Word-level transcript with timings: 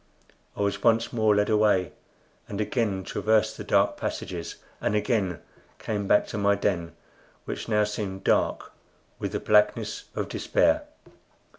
I 0.57 0.61
was 0.63 0.81
once 0.83 1.13
more 1.13 1.35
led 1.35 1.47
away, 1.47 1.91
and 2.47 2.59
again 2.59 3.03
traversed 3.03 3.55
the 3.55 3.63
dark 3.63 3.97
passages, 3.97 4.55
and 4.81 4.95
again 4.95 5.39
came 5.77 6.07
back 6.07 6.25
to 6.29 6.39
my 6.39 6.55
den, 6.55 6.93
which 7.45 7.69
now 7.69 7.83
seemed 7.83 8.23
dark 8.23 8.71
with 9.19 9.31
the 9.31 9.39
blackness 9.39 10.05
of 10.15 10.27
despair. 10.27 10.85